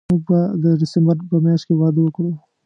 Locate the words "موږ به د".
0.09-0.65